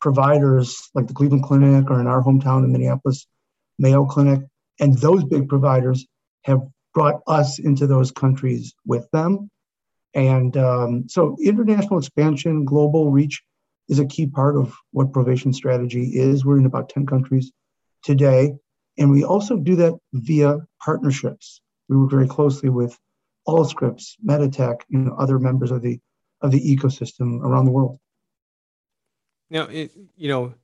providers 0.02 0.90
like 0.94 1.06
the 1.06 1.14
Cleveland 1.14 1.44
Clinic 1.44 1.90
or 1.90 1.98
in 1.98 2.06
our 2.06 2.22
hometown 2.22 2.62
in 2.62 2.72
Minneapolis, 2.72 3.26
Mayo 3.78 4.04
Clinic, 4.04 4.40
and 4.78 4.98
those 4.98 5.24
big 5.24 5.48
providers 5.48 6.06
have 6.44 6.60
brought 6.92 7.22
us 7.26 7.58
into 7.58 7.86
those 7.86 8.10
countries 8.10 8.74
with 8.84 9.10
them. 9.12 9.50
And 10.12 10.54
um, 10.58 11.08
so 11.08 11.38
international 11.42 12.00
expansion, 12.00 12.66
global 12.66 13.10
reach 13.10 13.42
is 13.88 13.98
a 13.98 14.06
key 14.06 14.26
part 14.26 14.56
of 14.56 14.74
what 14.92 15.12
Provation 15.12 15.54
strategy 15.54 16.12
is. 16.14 16.44
We're 16.44 16.58
in 16.58 16.66
about 16.66 16.88
10 16.88 17.06
countries 17.06 17.52
today. 18.02 18.54
And 18.98 19.10
we 19.10 19.24
also 19.24 19.56
do 19.56 19.76
that 19.76 19.94
via 20.12 20.58
partnerships. 20.82 21.60
We 21.88 21.96
work 21.96 22.10
very 22.10 22.28
closely 22.28 22.68
with 22.68 22.98
Allscripts, 23.46 24.14
Meditech, 24.24 24.80
you 24.88 24.98
know, 24.98 25.14
other 25.18 25.38
members 25.38 25.70
of 25.70 25.82
the 25.82 26.00
of 26.42 26.50
the 26.50 26.76
ecosystem 26.76 27.40
around 27.42 27.64
the 27.64 27.70
world. 27.70 27.98
Now, 29.48 29.64
it, 29.64 29.92
you 30.16 30.28
know, 30.28 30.54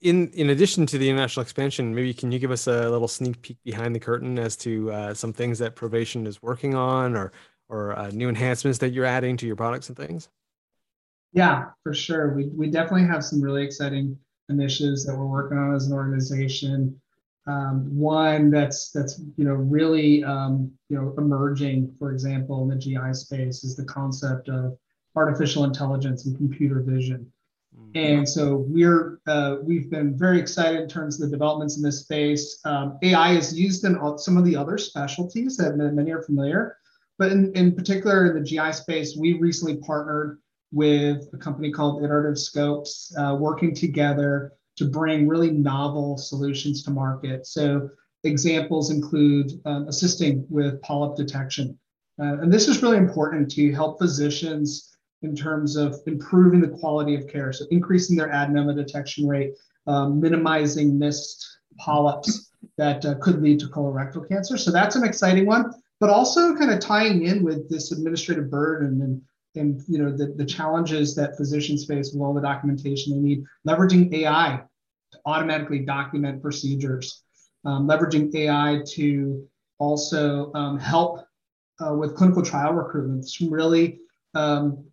in 0.00 0.28
in 0.30 0.50
addition 0.50 0.86
to 0.86 0.98
the 0.98 1.08
international 1.08 1.42
expansion, 1.42 1.94
maybe 1.94 2.12
can 2.12 2.32
you 2.32 2.38
give 2.38 2.50
us 2.50 2.66
a 2.66 2.90
little 2.90 3.08
sneak 3.08 3.40
peek 3.42 3.58
behind 3.64 3.94
the 3.94 4.00
curtain 4.00 4.38
as 4.38 4.56
to 4.58 4.90
uh, 4.90 5.14
some 5.14 5.32
things 5.32 5.58
that 5.60 5.76
Provation 5.76 6.26
is 6.26 6.42
working 6.42 6.74
on, 6.74 7.16
or 7.16 7.32
or 7.68 7.96
uh, 7.96 8.10
new 8.10 8.28
enhancements 8.28 8.78
that 8.78 8.90
you're 8.90 9.04
adding 9.04 9.36
to 9.36 9.46
your 9.46 9.56
products 9.56 9.88
and 9.88 9.96
things? 9.96 10.28
Yeah, 11.32 11.66
for 11.82 11.94
sure. 11.94 12.34
We 12.34 12.48
we 12.48 12.70
definitely 12.70 13.06
have 13.06 13.24
some 13.24 13.40
really 13.40 13.62
exciting 13.62 14.18
initiatives 14.48 15.04
that 15.06 15.16
we're 15.16 15.26
working 15.26 15.58
on 15.58 15.74
as 15.74 15.86
an 15.86 15.94
organization. 15.94 17.00
Um, 17.46 17.98
one 17.98 18.50
that's 18.50 18.90
that's 18.90 19.20
you 19.36 19.44
know 19.44 19.54
really 19.54 20.22
um, 20.24 20.70
you 20.88 20.96
know 20.96 21.14
emerging, 21.18 21.94
for 21.98 22.12
example, 22.12 22.62
in 22.62 22.68
the 22.68 22.76
GI 22.76 23.14
space 23.14 23.64
is 23.64 23.76
the 23.76 23.84
concept 23.84 24.48
of 24.48 24.76
artificial 25.16 25.64
intelligence 25.64 26.26
and 26.26 26.36
computer 26.36 26.80
vision. 26.80 27.32
Mm-hmm. 27.74 27.96
And 27.96 28.28
so 28.28 28.66
we're 28.68 29.18
uh, 29.26 29.56
we've 29.62 29.90
been 29.90 30.16
very 30.16 30.38
excited 30.38 30.80
in 30.80 30.88
terms 30.88 31.20
of 31.20 31.30
the 31.30 31.36
developments 31.36 31.76
in 31.76 31.82
this 31.82 32.00
space. 32.00 32.60
Um, 32.64 32.98
AI 33.02 33.32
is 33.32 33.58
used 33.58 33.84
in 33.84 33.96
all, 33.96 34.18
some 34.18 34.36
of 34.36 34.44
the 34.44 34.54
other 34.54 34.76
specialties 34.76 35.56
that 35.56 35.76
many 35.76 36.10
are 36.10 36.22
familiar, 36.22 36.76
but 37.18 37.32
in, 37.32 37.52
in 37.54 37.74
particular 37.74 38.26
in 38.26 38.34
the 38.34 38.46
GI 38.46 38.72
space, 38.72 39.16
we 39.16 39.34
recently 39.34 39.76
partnered 39.76 40.38
with 40.72 41.28
a 41.32 41.36
company 41.36 41.70
called 41.70 42.02
Iterative 42.02 42.38
Scopes, 42.38 43.14
uh, 43.18 43.36
working 43.38 43.74
together 43.74 44.54
to 44.76 44.86
bring 44.86 45.28
really 45.28 45.50
novel 45.50 46.16
solutions 46.16 46.82
to 46.84 46.90
market. 46.90 47.46
So 47.46 47.90
examples 48.24 48.90
include 48.90 49.52
um, 49.66 49.86
assisting 49.88 50.46
with 50.48 50.80
polyp 50.82 51.16
detection. 51.16 51.78
Uh, 52.20 52.38
and 52.40 52.52
this 52.52 52.68
is 52.68 52.82
really 52.82 52.96
important 52.96 53.50
to 53.50 53.72
help 53.72 53.98
physicians 53.98 54.96
in 55.22 55.36
terms 55.36 55.76
of 55.76 55.96
improving 56.06 56.60
the 56.60 56.68
quality 56.68 57.14
of 57.14 57.28
care. 57.28 57.52
So 57.52 57.66
increasing 57.70 58.16
their 58.16 58.28
adenoma 58.28 58.74
detection 58.74 59.26
rate, 59.28 59.52
um, 59.86 60.20
minimizing 60.20 60.98
missed 60.98 61.46
polyps 61.78 62.50
that 62.78 63.04
uh, 63.04 63.14
could 63.20 63.42
lead 63.42 63.60
to 63.60 63.66
colorectal 63.66 64.26
cancer. 64.28 64.56
So 64.56 64.70
that's 64.70 64.96
an 64.96 65.04
exciting 65.04 65.46
one, 65.46 65.72
but 66.00 66.10
also 66.10 66.56
kind 66.56 66.70
of 66.70 66.80
tying 66.80 67.24
in 67.24 67.42
with 67.42 67.68
this 67.68 67.92
administrative 67.92 68.50
burden 68.50 69.02
and 69.02 69.22
and 69.54 69.82
you 69.88 69.98
know 69.98 70.14
the, 70.16 70.34
the 70.36 70.44
challenges 70.44 71.14
that 71.14 71.36
physicians 71.36 71.84
face 71.84 72.12
with 72.12 72.22
all 72.22 72.34
the 72.34 72.40
documentation 72.40 73.12
they 73.12 73.18
need. 73.18 73.44
Leveraging 73.66 74.12
ai 74.14 74.62
to 75.12 75.18
automatically 75.26 75.80
document 75.80 76.42
procedures. 76.42 77.22
Um, 77.64 77.86
leveraging 77.86 78.34
ai 78.34 78.82
to 78.94 79.46
also 79.78 80.52
um, 80.54 80.78
help 80.78 81.24
uh, 81.84 81.94
with 81.94 82.16
clinical 82.16 82.42
trial 82.42 82.72
recruitment. 82.72 83.28
Some 83.28 83.50
really 83.50 83.98
um, 84.34 84.84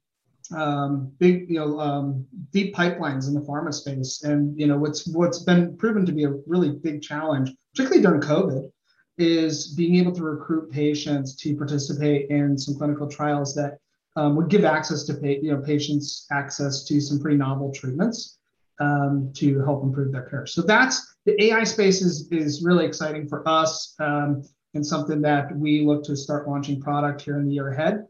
um 0.56 1.12
big 1.20 1.48
you 1.48 1.60
know 1.60 1.80
um, 1.80 2.26
deep 2.52 2.76
pipelines 2.76 3.28
in 3.28 3.34
the 3.34 3.42
pharma 3.42 3.74
space. 3.74 4.24
And 4.24 4.60
you 4.60 4.68
know 4.68 4.78
what's 4.78 5.08
what's 5.08 5.40
been 5.40 5.78
proven 5.78 6.06
to 6.06 6.12
be 6.12 6.24
a 6.26 6.34
really 6.48 6.72
big 6.72 7.02
challenge 7.02 7.52
particularly 7.76 8.02
during 8.02 8.22
covid 8.22 8.70
is 9.18 9.74
being 9.76 9.96
able 9.98 10.14
to 10.14 10.24
recruit 10.24 10.72
patients 10.72 11.36
to 11.36 11.56
participate 11.56 12.30
in 12.30 12.58
some 12.58 12.76
clinical 12.76 13.08
trials 13.08 13.54
that 13.54 13.78
um, 14.16 14.36
would 14.36 14.50
give 14.50 14.66
access 14.66 15.04
to 15.06 15.14
you 15.24 15.52
know, 15.52 15.62
patients 15.62 16.26
access 16.32 16.84
to 16.86 17.00
some 17.00 17.20
pretty 17.20 17.38
novel 17.38 17.72
treatments 17.72 18.40
um, 18.80 19.32
to 19.36 19.60
help 19.64 19.84
improve 19.84 20.12
their 20.12 20.24
care. 20.24 20.46
So 20.46 20.62
that's 20.62 21.16
the 21.26 21.42
AI 21.44 21.64
space 21.64 22.02
is, 22.02 22.28
is 22.32 22.64
really 22.64 22.86
exciting 22.86 23.28
for 23.28 23.48
us 23.48 23.96
um, 24.00 24.44
and 24.74 24.86
something 24.86 25.22
that 25.22 25.56
we 25.56 25.86
look 25.86 26.04
to 26.06 26.16
start 26.16 26.48
launching 26.48 26.80
product 26.82 27.22
here 27.22 27.38
in 27.38 27.48
the 27.48 27.54
year 27.54 27.70
ahead. 27.70 28.06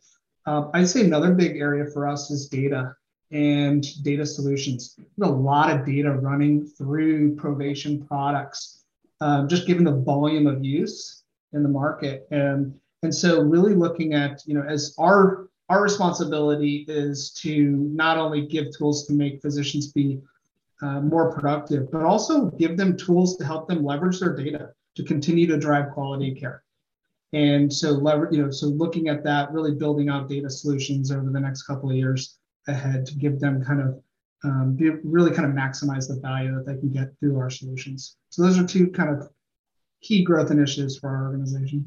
Uh, 0.46 0.70
I'd 0.74 0.90
say 0.90 1.04
another 1.04 1.34
big 1.34 1.58
area 1.58 1.86
for 1.92 2.08
us 2.08 2.32
is 2.32 2.48
data 2.48 2.96
and 3.32 3.86
data 4.04 4.26
solutions. 4.26 4.98
A 5.22 5.28
lot 5.28 5.70
of 5.70 5.86
data 5.86 6.12
running 6.12 6.66
through 6.66 7.36
Provation 7.36 8.06
products, 8.08 8.84
um, 9.22 9.48
just 9.48 9.68
given 9.68 9.84
the 9.84 9.96
volume 9.96 10.48
of 10.48 10.64
use 10.64 11.24
in 11.54 11.64
the 11.64 11.70
market. 11.70 12.28
And, 12.32 12.74
and 13.04 13.14
so 13.14 13.42
really 13.42 13.76
looking 13.76 14.14
at, 14.14 14.42
you 14.46 14.56
know, 14.56 14.64
as 14.68 14.96
our 14.98 15.49
our 15.70 15.84
responsibility 15.84 16.86
is 16.88 17.32
to 17.32 17.90
not 17.94 18.18
only 18.18 18.46
give 18.46 18.76
tools 18.76 19.06
to 19.08 19.14
make 19.14 19.42
physicians 19.42 19.92
be 19.92 20.20
uh, 20.82 21.02
more 21.02 21.32
productive, 21.32 21.92
but 21.92 22.04
also 22.04 22.46
give 22.52 22.76
them 22.76 22.98
tools 22.98 23.38
to 23.38 23.46
help 23.46 23.68
them 23.68 23.84
leverage 23.84 24.20
their 24.20 24.36
data 24.36 24.72
to 24.96 25.04
continue 25.04 25.46
to 25.48 25.58
drive 25.58 25.92
quality 25.92 26.34
care. 26.34 26.64
And 27.34 27.72
so, 27.72 27.92
lever- 27.92 28.30
you 28.32 28.42
know, 28.42 28.50
so 28.50 28.68
looking 28.68 29.08
at 29.08 29.24
that, 29.24 29.52
really 29.52 29.76
building 29.76 30.10
out 30.10 30.28
data 30.28 30.50
solutions 30.50 31.12
over 31.12 31.30
the 31.30 31.40
next 31.40 31.64
couple 31.64 31.90
of 31.90 31.96
years 31.96 32.40
ahead 32.68 33.06
to 33.06 33.16
give 33.16 33.40
them 33.40 33.64
kind 33.64 33.82
of 33.82 34.02
um, 34.44 34.74
be, 34.76 34.90
really 35.04 35.32
kind 35.32 35.48
of 35.48 35.56
maximize 35.56 36.08
the 36.08 36.20
value 36.20 36.56
that 36.56 36.66
they 36.66 36.78
can 36.78 36.90
get 36.90 37.10
through 37.20 37.38
our 37.38 37.50
solutions. 37.50 38.16
So 38.30 38.42
those 38.42 38.58
are 38.58 38.66
two 38.66 38.88
kind 38.88 39.10
of 39.10 39.30
key 40.02 40.24
growth 40.24 40.50
initiatives 40.50 40.98
for 40.98 41.10
our 41.10 41.26
organization. 41.26 41.86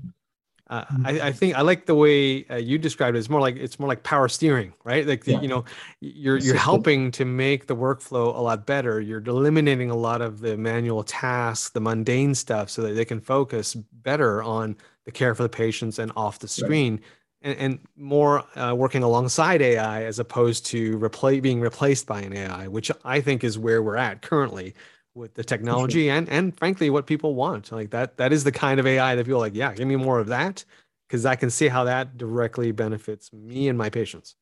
Uh, 0.72 0.86
I, 1.04 1.20
I, 1.20 1.32
think 1.32 1.54
I 1.54 1.60
like 1.60 1.84
the 1.84 1.94
way 1.94 2.46
uh, 2.48 2.56
you 2.56 2.78
described 2.78 3.14
it. 3.14 3.18
It's 3.18 3.28
more 3.28 3.42
like 3.42 3.56
it's 3.56 3.78
more 3.78 3.88
like 3.88 4.04
power 4.04 4.26
steering, 4.26 4.72
right? 4.84 5.06
Like 5.06 5.26
yeah. 5.26 5.38
you 5.38 5.46
know, 5.46 5.66
you're 6.00 6.38
you're 6.38 6.56
helping 6.56 7.10
to 7.10 7.26
make 7.26 7.66
the 7.66 7.76
workflow 7.76 8.34
a 8.34 8.40
lot 8.40 8.64
better. 8.64 8.98
You're 8.98 9.20
eliminating 9.20 9.90
a 9.90 9.94
lot 9.94 10.22
of 10.22 10.40
the 10.40 10.56
manual 10.56 11.04
tasks, 11.04 11.68
the 11.68 11.80
mundane 11.82 12.34
stuff, 12.34 12.70
so 12.70 12.80
that 12.84 12.94
they 12.94 13.04
can 13.04 13.20
focus 13.20 13.74
better 13.74 14.42
on 14.42 14.78
the 15.04 15.12
care 15.12 15.34
for 15.34 15.42
the 15.42 15.50
patients 15.50 15.98
and 15.98 16.10
off 16.16 16.38
the 16.38 16.48
screen, 16.48 16.94
right. 16.94 17.02
and, 17.42 17.58
and, 17.58 17.78
more 17.96 18.42
uh, 18.58 18.72
working 18.74 19.02
alongside 19.02 19.60
AI 19.60 20.04
as 20.04 20.18
opposed 20.18 20.64
to 20.66 20.96
replace 21.04 21.42
being 21.42 21.60
replaced 21.60 22.06
by 22.06 22.22
an 22.22 22.34
AI, 22.34 22.66
which 22.68 22.90
I 23.04 23.20
think 23.20 23.44
is 23.44 23.58
where 23.58 23.82
we're 23.82 23.96
at 23.96 24.22
currently 24.22 24.74
with 25.14 25.34
the 25.34 25.44
technology 25.44 26.08
and 26.08 26.28
and 26.28 26.56
frankly 26.56 26.90
what 26.90 27.06
people 27.06 27.34
want. 27.34 27.70
Like 27.72 27.90
that 27.90 28.16
that 28.16 28.32
is 28.32 28.44
the 28.44 28.52
kind 28.52 28.80
of 28.80 28.86
ai 28.86 29.14
that 29.14 29.24
people 29.24 29.40
like 29.40 29.54
yeah 29.54 29.72
give 29.74 29.86
me 29.86 29.96
more 29.96 30.18
of 30.18 30.28
that 30.28 30.64
because 31.06 31.26
i 31.26 31.36
can 31.36 31.50
see 31.50 31.68
how 31.68 31.84
that 31.84 32.16
directly 32.16 32.72
benefits 32.72 33.32
me 33.32 33.68
and 33.68 33.76
my 33.76 33.90
patients. 33.90 34.36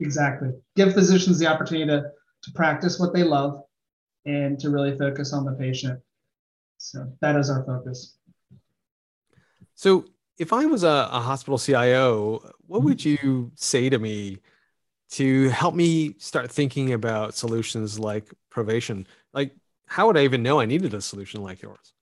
Exactly. 0.00 0.50
Give 0.76 0.94
physicians 0.94 1.38
the 1.38 1.46
opportunity 1.46 1.86
to 1.86 2.10
to 2.42 2.52
practice 2.52 2.98
what 2.98 3.12
they 3.12 3.22
love 3.22 3.62
and 4.24 4.58
to 4.60 4.70
really 4.70 4.96
focus 4.96 5.32
on 5.32 5.44
the 5.44 5.52
patient. 5.52 6.00
So 6.78 7.12
that 7.20 7.36
is 7.36 7.50
our 7.50 7.64
focus. 7.64 8.16
So 9.74 10.06
if 10.38 10.54
i 10.54 10.64
was 10.64 10.84
a, 10.84 11.08
a 11.12 11.20
hospital 11.20 11.58
cio 11.58 12.52
what 12.66 12.82
would 12.82 13.04
you 13.04 13.52
say 13.56 13.90
to 13.90 13.98
me 13.98 14.38
to 15.10 15.48
help 15.50 15.74
me 15.74 16.14
start 16.18 16.50
thinking 16.50 16.92
about 16.92 17.34
solutions 17.34 17.98
like 17.98 18.32
Provation? 18.50 19.06
Like 19.32 19.54
how 19.90 20.06
would 20.06 20.16
I 20.16 20.22
even 20.22 20.44
know 20.44 20.60
I 20.60 20.66
needed 20.66 20.94
a 20.94 21.00
solution 21.00 21.42
like 21.42 21.62
yours? 21.62 21.92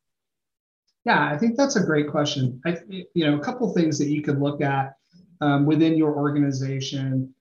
Yeah, 1.07 1.27
I 1.27 1.39
think 1.39 1.57
that's 1.57 1.77
a 1.77 1.83
great 1.83 2.11
question. 2.11 2.61
I, 2.67 2.77
you 2.91 3.25
know, 3.25 3.37
a 3.37 3.41
couple 3.41 3.73
things 3.73 3.99
that 3.99 4.09
you 4.09 4.21
could 4.21 4.39
look 4.39 4.61
at 4.61 4.95
um, 5.41 5.65
within 5.65 5.97
your 5.97 6.15
organization 6.15 7.33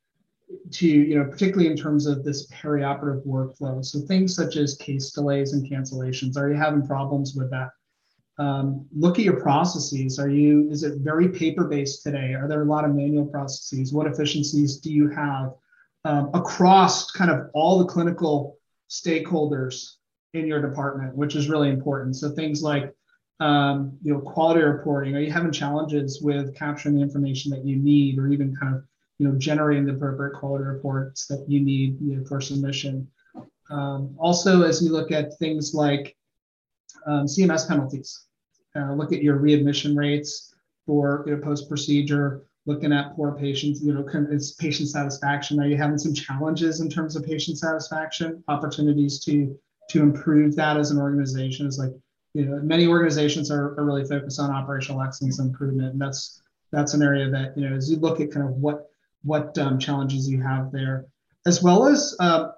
to, 0.71 0.87
you 0.87 1.19
know, 1.19 1.25
particularly 1.25 1.69
in 1.69 1.75
terms 1.75 2.05
of 2.05 2.23
this 2.23 2.47
perioperative 2.47 3.27
workflow. 3.27 3.83
So 3.83 3.99
things 3.99 4.33
such 4.33 4.55
as 4.55 4.77
case 4.77 5.11
delays 5.11 5.51
and 5.51 5.69
cancellations. 5.69 6.37
Are 6.37 6.49
you 6.49 6.55
having 6.55 6.87
problems 6.87 7.35
with 7.35 7.51
that? 7.51 7.71
Um, 8.39 8.85
look 8.95 9.19
at 9.19 9.25
your 9.25 9.41
processes. 9.41 10.17
Are 10.17 10.29
you, 10.29 10.69
is 10.71 10.83
it 10.83 10.99
very 10.99 11.27
paper-based 11.27 12.03
today? 12.03 12.35
Are 12.35 12.47
there 12.47 12.61
a 12.61 12.65
lot 12.65 12.85
of 12.85 12.95
manual 12.95 13.25
processes? 13.25 13.91
What 13.91 14.07
efficiencies 14.07 14.77
do 14.77 14.93
you 14.93 15.09
have 15.09 15.55
um, 16.05 16.29
across 16.33 17.11
kind 17.11 17.31
of 17.31 17.49
all 17.53 17.79
the 17.79 17.85
clinical 17.85 18.57
stakeholders 18.89 19.95
in 20.39 20.47
your 20.47 20.61
department, 20.61 21.15
which 21.15 21.35
is 21.35 21.49
really 21.49 21.69
important. 21.69 22.15
So 22.15 22.31
things 22.31 22.61
like 22.61 22.93
um, 23.39 23.97
you 24.01 24.13
know 24.13 24.19
quality 24.19 24.61
reporting. 24.61 25.15
Are 25.15 25.19
you 25.19 25.31
having 25.31 25.51
challenges 25.51 26.21
with 26.21 26.55
capturing 26.55 26.95
the 26.95 27.01
information 27.01 27.51
that 27.51 27.65
you 27.65 27.77
need, 27.77 28.17
or 28.17 28.27
even 28.29 28.55
kind 28.55 28.75
of 28.75 28.83
you 29.19 29.27
know 29.27 29.37
generating 29.37 29.85
the 29.85 29.93
appropriate 29.93 30.39
quality 30.39 30.63
reports 30.63 31.27
that 31.27 31.45
you 31.47 31.59
need 31.59 31.99
you 32.01 32.17
know, 32.17 32.25
for 32.25 32.41
submission? 32.41 33.07
Um, 33.69 34.15
also, 34.17 34.63
as 34.63 34.81
you 34.81 34.91
look 34.91 35.11
at 35.11 35.37
things 35.37 35.73
like 35.73 36.15
um, 37.05 37.25
CMS 37.25 37.67
penalties, 37.67 38.25
uh, 38.75 38.93
look 38.93 39.13
at 39.13 39.21
your 39.21 39.37
readmission 39.37 39.95
rates 39.95 40.53
for 40.85 41.23
you 41.27 41.35
know, 41.35 41.41
post 41.41 41.67
procedure, 41.67 42.43
looking 42.65 42.93
at 42.93 43.15
poor 43.15 43.33
patients, 43.33 43.81
you 43.81 43.93
know, 43.93 44.05
it's 44.31 44.51
patient 44.51 44.89
satisfaction. 44.89 45.59
Are 45.59 45.67
you 45.67 45.77
having 45.77 45.97
some 45.97 46.13
challenges 46.13 46.81
in 46.81 46.89
terms 46.89 47.15
of 47.15 47.25
patient 47.25 47.57
satisfaction? 47.57 48.43
Opportunities 48.47 49.19
to 49.25 49.57
to 49.89 50.01
improve 50.01 50.55
that 50.55 50.77
as 50.77 50.91
an 50.91 50.99
organization 50.99 51.65
is 51.65 51.79
like, 51.79 51.91
you 52.33 52.45
know, 52.45 52.59
many 52.61 52.87
organizations 52.87 53.49
are, 53.49 53.79
are 53.79 53.85
really 53.85 54.05
focused 54.05 54.39
on 54.39 54.51
operational 54.51 55.01
excellence 55.01 55.39
improvement, 55.39 55.93
and 55.93 56.01
that's 56.01 56.41
that's 56.71 56.93
an 56.93 57.01
area 57.01 57.29
that 57.29 57.57
you 57.57 57.67
know 57.67 57.75
as 57.75 57.89
you 57.89 57.97
look 57.97 58.19
at 58.19 58.31
kind 58.31 58.47
of 58.47 58.53
what 58.55 58.87
what 59.23 59.57
um, 59.57 59.79
challenges 59.79 60.29
you 60.29 60.41
have 60.41 60.71
there, 60.71 61.05
as 61.45 61.63
well 61.63 61.87
as 61.87 62.15
uh, 62.19 62.49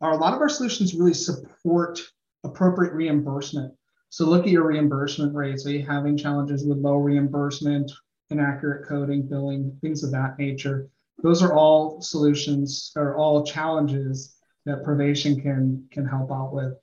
are 0.00 0.12
a 0.12 0.16
lot 0.16 0.34
of 0.34 0.40
our 0.40 0.48
solutions 0.48 0.94
really 0.94 1.14
support 1.14 2.00
appropriate 2.44 2.92
reimbursement. 2.92 3.72
So 4.10 4.26
look 4.26 4.44
at 4.44 4.52
your 4.52 4.66
reimbursement 4.66 5.34
rates. 5.34 5.66
Are 5.66 5.70
you 5.70 5.84
having 5.84 6.16
challenges 6.16 6.64
with 6.64 6.78
low 6.78 6.96
reimbursement, 6.96 7.90
inaccurate 8.30 8.86
coding, 8.86 9.26
billing, 9.26 9.76
things 9.80 10.04
of 10.04 10.12
that 10.12 10.38
nature? 10.38 10.88
Those 11.22 11.42
are 11.42 11.54
all 11.54 12.00
solutions 12.00 12.92
or 12.96 13.16
all 13.16 13.44
challenges 13.44 14.35
that 14.66 14.84
Provation 14.84 15.40
can 15.40 15.86
can 15.90 16.06
help 16.06 16.30
out 16.30 16.52
with. 16.52 16.74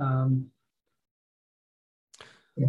Um, 0.00 0.46
yeah. 2.56 2.68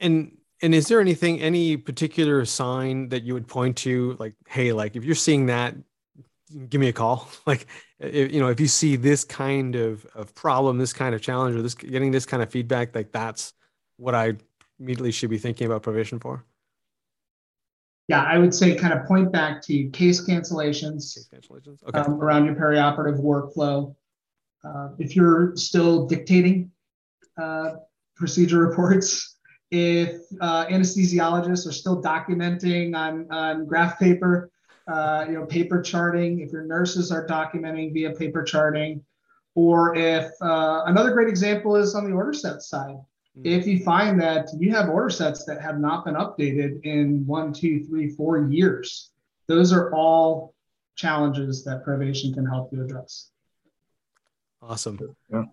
And 0.00 0.38
and 0.62 0.74
is 0.74 0.88
there 0.88 1.00
anything, 1.00 1.40
any 1.40 1.76
particular 1.76 2.44
sign 2.44 3.08
that 3.10 3.22
you 3.22 3.34
would 3.34 3.48
point 3.48 3.76
to, 3.78 4.16
like, 4.18 4.34
hey, 4.46 4.72
like 4.72 4.94
if 4.94 5.04
you're 5.04 5.14
seeing 5.14 5.46
that, 5.46 5.74
give 6.68 6.80
me 6.80 6.88
a 6.88 6.92
call. 6.92 7.28
Like, 7.46 7.66
if, 7.98 8.32
you 8.32 8.40
know, 8.40 8.48
if 8.48 8.60
you 8.60 8.68
see 8.68 8.96
this 8.96 9.24
kind 9.24 9.74
of, 9.74 10.06
of 10.14 10.34
problem, 10.34 10.78
this 10.78 10.92
kind 10.92 11.14
of 11.14 11.22
challenge, 11.22 11.56
or 11.56 11.62
this 11.62 11.74
getting 11.74 12.10
this 12.10 12.26
kind 12.26 12.42
of 12.42 12.50
feedback, 12.50 12.94
like 12.94 13.12
that's 13.12 13.54
what 13.96 14.14
I 14.14 14.34
immediately 14.78 15.12
should 15.12 15.30
be 15.30 15.38
thinking 15.38 15.66
about 15.66 15.82
Provation 15.82 16.20
for. 16.20 16.44
Yeah, 18.10 18.24
I 18.24 18.38
would 18.38 18.52
say 18.52 18.74
kind 18.74 18.92
of 18.92 19.06
point 19.06 19.30
back 19.30 19.62
to 19.66 19.88
case 19.90 20.20
cancellations, 20.28 21.14
case 21.14 21.28
cancellations. 21.32 21.78
Okay. 21.86 21.96
Um, 21.96 22.20
around 22.20 22.44
your 22.44 22.56
perioperative 22.56 23.22
workflow. 23.22 23.94
Uh, 24.64 24.88
if 24.98 25.14
you're 25.14 25.54
still 25.54 26.08
dictating 26.08 26.72
uh, 27.40 27.74
procedure 28.16 28.58
reports, 28.58 29.36
if 29.70 30.22
uh, 30.40 30.66
anesthesiologists 30.66 31.68
are 31.68 31.72
still 31.72 32.02
documenting 32.02 32.96
on, 32.96 33.30
on 33.30 33.64
graph 33.64 33.96
paper, 34.00 34.50
uh, 34.88 35.26
you 35.28 35.34
know, 35.34 35.46
paper 35.46 35.80
charting, 35.80 36.40
if 36.40 36.50
your 36.50 36.64
nurses 36.64 37.12
are 37.12 37.24
documenting 37.28 37.94
via 37.94 38.10
paper 38.10 38.42
charting, 38.42 39.04
or 39.54 39.94
if 39.94 40.32
uh, 40.42 40.82
another 40.86 41.12
great 41.12 41.28
example 41.28 41.76
is 41.76 41.94
on 41.94 42.10
the 42.10 42.12
order 42.12 42.32
set 42.32 42.60
side. 42.60 42.96
If 43.44 43.66
you 43.66 43.82
find 43.82 44.20
that 44.20 44.48
you 44.58 44.70
have 44.72 44.88
order 44.88 45.10
sets 45.10 45.44
that 45.44 45.60
have 45.60 45.78
not 45.78 46.04
been 46.04 46.14
updated 46.14 46.84
in 46.84 47.26
one, 47.26 47.52
two, 47.52 47.84
three, 47.84 48.10
four 48.10 48.46
years, 48.50 49.10
those 49.46 49.72
are 49.72 49.94
all 49.94 50.54
challenges 50.96 51.64
that 51.64 51.84
Provation 51.84 52.32
can 52.34 52.46
help 52.46 52.72
you 52.72 52.84
address. 52.84 53.30
Awesome. 54.62 54.98
Yeah. 55.32 55.44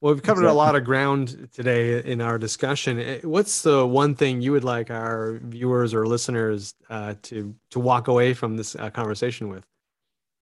Well, 0.00 0.12
we've 0.12 0.22
covered 0.22 0.42
exactly. 0.42 0.54
a 0.54 0.58
lot 0.58 0.76
of 0.76 0.84
ground 0.84 1.48
today 1.54 2.02
in 2.02 2.20
our 2.20 2.38
discussion. 2.38 3.00
Eh, 3.00 3.20
what's 3.22 3.62
the 3.62 3.86
one 3.86 4.14
thing 4.14 4.42
you 4.42 4.52
would 4.52 4.64
like 4.64 4.90
our 4.90 5.40
viewers 5.42 5.94
or 5.94 6.06
listeners 6.06 6.74
uh, 6.90 7.14
to 7.22 7.54
to 7.70 7.80
walk 7.80 8.08
away 8.08 8.34
from 8.34 8.58
this 8.58 8.76
uh, 8.76 8.90
conversation 8.90 9.48
with? 9.48 9.64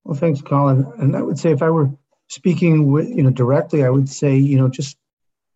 Well, 0.02 0.18
thanks, 0.18 0.42
Colin. 0.42 0.90
And 0.98 1.14
I 1.14 1.22
would 1.22 1.38
say, 1.38 1.52
if 1.52 1.62
I 1.62 1.70
were 1.70 1.90
speaking 2.26 2.90
with 2.90 3.08
you 3.08 3.22
know 3.22 3.30
directly, 3.30 3.84
I 3.84 3.90
would 3.90 4.08
say 4.08 4.36
you 4.36 4.58
know 4.58 4.68
just 4.68 4.96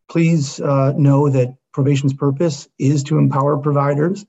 please 0.09 0.61
uh, 0.61 0.93
know 0.97 1.29
that 1.31 1.57
Provation's 1.73 2.15
purpose 2.15 2.69
is 2.79 3.03
to 3.05 3.19
empower 3.19 3.59
providers, 3.59 4.25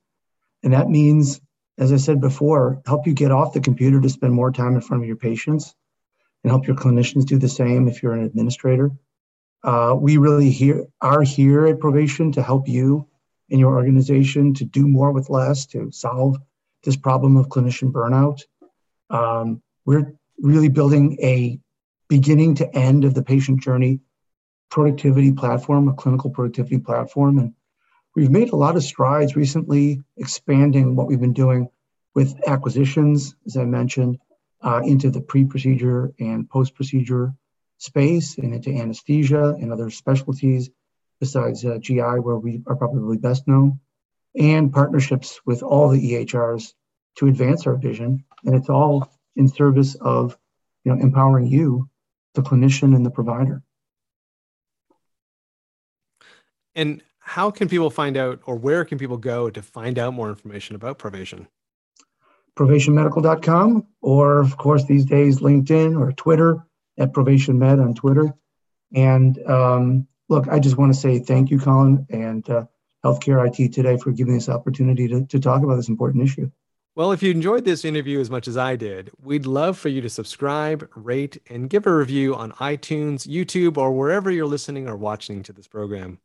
and 0.64 0.74
that 0.74 0.90
means, 0.90 1.40
as 1.78 1.94
I 1.94 1.98
said 1.98 2.20
before, 2.20 2.82
help 2.86 3.08
you 3.08 3.14
get 3.14 3.32
off 3.32 3.54
the 3.54 3.62
computer 3.62 4.02
to 4.02 4.10
spend 4.10 4.34
more 4.34 4.52
time 4.52 4.76
in 4.76 4.82
front 4.82 5.04
of 5.04 5.08
your 5.08 5.16
patients, 5.16 5.74
and 6.44 6.52
help 6.52 6.68
your 6.68 6.76
clinicians 6.76 7.26
do 7.26 7.38
the 7.38 7.48
same 7.48 7.88
if 7.88 8.04
you're 8.04 8.14
an 8.14 8.24
administrator 8.24 8.92
uh, 9.64 9.96
we 10.00 10.18
really 10.18 10.50
here 10.50 10.88
are 11.02 11.22
here 11.22 11.66
at 11.68 11.80
Provation 11.80 12.34
to 12.34 12.44
help 12.44 12.68
you 12.68 13.08
and 13.50 13.60
your 13.60 13.76
organization 13.76 14.54
to 14.56 14.66
do 14.66 14.88
more 14.88 15.12
with 15.12 15.30
less 15.30 15.66
to 15.68 15.92
solve 15.92 16.38
this 16.84 16.96
problem 16.96 17.38
of 17.38 17.50
clinician 17.50 17.92
burnout. 17.92 18.42
Um, 19.10 19.62
we're 19.86 20.14
really 20.40 20.70
building 20.70 21.18
a 21.22 21.60
beginning 22.08 22.56
to 22.56 22.76
end 22.76 23.04
of 23.04 23.14
the 23.14 23.24
patient 23.24 23.62
journey 23.62 24.00
productivity 24.70 25.32
platform, 25.32 25.88
a 25.88 25.94
clinical 25.94 26.30
productivity 26.30 26.80
platform, 26.80 27.40
and 27.40 27.54
we've 28.16 28.32
made 28.32 28.52
a 28.52 28.56
lot 28.56 28.76
of 28.76 28.84
strides 28.84 29.36
recently, 29.36 30.04
expanding 30.18 30.96
what 30.96 31.08
we've 31.08 31.20
been 31.20 31.34
doing 31.34 31.70
with 32.16 32.36
acquisitions, 32.48 33.36
as 33.46 33.58
I 33.58 33.66
mentioned, 33.66 34.18
uh, 34.62 34.82
into 34.84 35.10
the 35.12 35.22
pre-procedure 35.22 36.14
and 36.20 36.50
post-procedure 36.50 37.34
space 37.78 38.38
and 38.38 38.54
into 38.54 38.72
anesthesia 38.72 39.56
and 39.62 39.72
other 39.72 39.90
specialties 39.90 40.70
besides 41.20 41.64
uh, 41.66 41.78
GI, 41.80 42.20
where 42.20 42.38
we 42.38 42.62
are 42.68 42.76
probably 42.76 43.18
best 43.18 43.48
known, 43.48 43.80
and 44.36 44.72
partnerships 44.74 45.40
with 45.46 45.64
all 45.64 45.90
the 45.90 46.14
EHRs 46.14 46.74
to 47.16 47.28
advance 47.28 47.66
our 47.66 47.76
vision. 47.76 48.24
And 48.46 48.56
it's 48.56 48.70
all 48.70 49.12
in 49.36 49.48
service 49.48 49.96
of 49.96 50.38
you 50.84 50.94
know, 50.94 51.02
empowering 51.02 51.48
you, 51.48 51.90
the 52.34 52.42
clinician 52.42 52.96
and 52.96 53.06
the 53.06 53.12
provider. 53.12 53.62
And 56.78 57.02
how 57.18 57.50
can 57.50 57.68
people 57.68 57.90
find 57.90 58.16
out, 58.16 58.40
or 58.46 58.56
where 58.56 58.86
can 58.86 59.00
people 59.00 59.18
go 59.18 59.50
to 59.50 59.62
find 59.64 59.98
out 59.98 60.14
more 60.14 60.30
information 60.30 60.76
about 60.76 61.00
Provation? 61.00 61.48
Provationmedical.com, 62.56 63.86
or 64.02 64.40
of 64.40 64.58
course, 64.58 64.86
these 64.86 65.04
days, 65.04 65.40
LinkedIn 65.40 66.00
or 66.00 66.12
Twitter 66.14 66.66
at 67.00 67.14
Provation 67.14 67.58
Med 67.58 67.80
on 67.80 67.96
Twitter. 67.96 68.32
And 68.94 69.44
um, 69.48 70.08
look, 70.30 70.48
I 70.48 70.60
just 70.60 70.78
want 70.78 70.94
to 70.94 71.00
say 71.00 71.18
thank 71.18 71.50
you, 71.50 71.60
Colin, 71.60 72.06
and 72.12 72.48
uh, 72.48 72.66
Healthcare 73.04 73.46
IT 73.48 73.74
today 73.74 73.98
for 73.98 74.12
giving 74.12 74.36
this 74.36 74.48
opportunity 74.48 75.08
to, 75.08 75.26
to 75.26 75.40
talk 75.40 75.64
about 75.64 75.78
this 75.78 75.90
important 75.90 76.24
issue. 76.24 76.52
Well, 76.96 77.12
if 77.12 77.24
you 77.24 77.32
enjoyed 77.32 77.66
this 77.66 77.86
interview 77.86 78.20
as 78.20 78.30
much 78.30 78.48
as 78.48 78.56
I 78.56 78.76
did, 78.76 79.10
we'd 79.20 79.46
love 79.48 79.78
for 79.80 79.90
you 79.90 80.02
to 80.02 80.10
subscribe, 80.10 80.90
rate, 80.96 81.42
and 81.50 81.70
give 81.70 81.88
a 81.88 81.96
review 81.96 82.36
on 82.36 82.52
iTunes, 82.54 83.28
YouTube, 83.28 83.78
or 83.78 83.92
wherever 83.92 84.30
you're 84.30 84.46
listening 84.46 84.88
or 84.88 84.96
watching 84.96 85.42
to 85.44 85.54
this 85.54 85.68
program. 85.68 86.20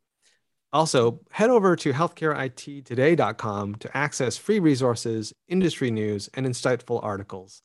Also, 0.73 1.19
head 1.29 1.51
over 1.51 1.75
to 1.75 1.93
healthcareittoday.com 1.93 3.75
to 3.75 3.95
access 3.97 4.37
free 4.37 4.59
resources, 4.59 5.31
industry 5.47 5.91
news, 5.91 6.29
and 6.33 6.47
insightful 6.47 7.01
articles. 7.03 7.61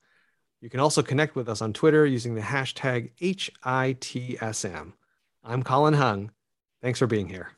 You 0.61 0.68
can 0.68 0.81
also 0.81 1.03
connect 1.03 1.35
with 1.35 1.49
us 1.49 1.62
on 1.62 1.73
Twitter 1.73 2.05
using 2.05 2.35
the 2.35 2.42
hashtag 2.42 3.12
HITSM. 3.18 4.92
I'm 5.42 5.62
Colin 5.62 5.94
Hung. 5.94 6.33
Thanks 6.83 6.99
for 6.99 7.07
being 7.07 7.29
here. 7.29 7.58